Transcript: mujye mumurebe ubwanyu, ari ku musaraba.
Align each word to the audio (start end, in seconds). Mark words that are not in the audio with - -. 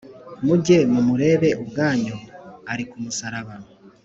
mujye 0.45 0.77
mumurebe 0.91 1.49
ubwanyu, 1.61 2.15
ari 2.71 2.83
ku 2.89 2.95
musaraba. 3.03 3.53